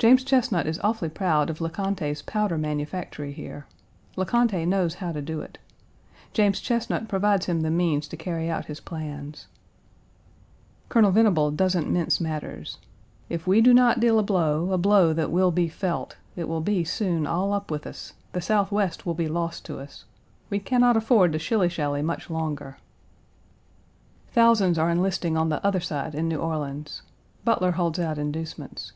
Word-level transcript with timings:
James 0.00 0.24
Chesnut 0.24 0.66
is 0.66 0.80
awfully 0.82 1.08
proud 1.08 1.48
of 1.48 1.60
Le 1.60 1.70
Conte's 1.70 2.22
powder 2.22 2.58
manufactory 2.58 3.32
here. 3.32 3.66
Le 4.16 4.26
Conte 4.26 4.64
knows 4.66 4.94
how 4.94 5.12
to 5.12 5.22
do 5.22 5.40
it. 5.40 5.58
James 6.32 6.58
Chesnut 6.60 7.06
provides 7.06 7.46
him 7.46 7.60
the 7.60 7.70
means 7.70 8.08
to 8.08 8.16
carry 8.16 8.50
out 8.50 8.64
his 8.64 8.80
plans. 8.80 9.46
Colonel 10.88 11.12
Venable 11.12 11.52
doesn't 11.52 11.88
mince 11.88 12.20
matters: 12.20 12.78
"If 13.28 13.46
we 13.46 13.60
do 13.60 13.72
not 13.72 14.00
deal 14.00 14.18
a 14.18 14.24
blow, 14.24 14.72
a 14.72 14.76
blow 14.76 15.12
that 15.12 15.30
will 15.30 15.52
be 15.52 15.68
felt, 15.68 16.16
it 16.34 16.48
will 16.48 16.60
be 16.60 16.82
soon 16.82 17.24
all 17.24 17.52
up 17.52 17.70
with 17.70 17.86
us. 17.86 18.14
I 18.34 18.38
he 18.38 18.40
Southwest 18.40 19.06
will 19.06 19.14
be 19.14 19.28
lost 19.28 19.64
to 19.66 19.78
us. 19.78 20.04
We 20.50 20.58
can 20.58 20.80
not 20.80 20.96
afford 20.96 21.32
to 21.32 21.38
shilly 21.38 21.68
shally 21.68 22.02
much 22.02 22.28
longer." 22.28 22.78
Page 24.30 24.34
188 24.34 24.34
Thousands 24.34 24.78
are 24.80 24.90
enlisting 24.90 25.36
on 25.36 25.48
the 25.48 25.64
other 25.64 25.78
side 25.78 26.16
in 26.16 26.26
New 26.26 26.40
Orleans. 26.40 27.02
Butler 27.44 27.70
holds 27.70 28.00
out 28.00 28.18
inducements. 28.18 28.90